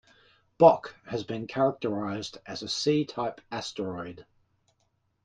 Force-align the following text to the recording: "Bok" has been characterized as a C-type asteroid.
"Bok" 0.57 0.95
has 1.05 1.23
been 1.23 1.45
characterized 1.45 2.39
as 2.47 2.63
a 2.63 2.67
C-type 2.67 3.39
asteroid. 3.51 4.25